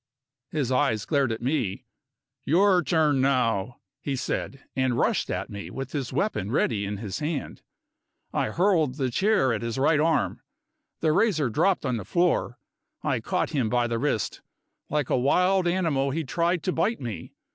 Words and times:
His 0.49 0.71
eyes 0.71 1.05
glared 1.05 1.31
at 1.31 1.43
me. 1.43 1.85
"Your 2.43 2.81
turn 2.81 3.21
now," 3.21 3.77
he 4.01 4.15
said 4.15 4.63
and 4.75 4.97
rushed 4.97 5.29
at 5.29 5.51
me 5.51 5.69
with 5.69 5.91
his 5.91 6.11
weapon 6.11 6.49
ready 6.51 6.85
in 6.85 6.97
his 6.97 7.19
hand. 7.19 7.61
I 8.33 8.47
hurled 8.47 8.95
the 8.95 9.11
chair 9.11 9.53
at 9.53 9.61
his 9.61 9.77
right 9.77 9.99
arm. 9.99 10.41
The 11.01 11.11
razor 11.11 11.51
dropped 11.51 11.85
on 11.85 11.97
the 11.97 12.03
floor. 12.03 12.57
I 13.03 13.19
caught 13.19 13.51
him 13.51 13.69
by 13.69 13.85
the 13.85 13.99
wrist. 13.99 14.41
Like 14.89 15.11
a 15.11 15.15
wild 15.15 15.67
animal 15.67 16.09
he 16.09 16.23
tried 16.23 16.63
to 16.63 16.71
bite 16.73 16.99
me. 16.99 17.35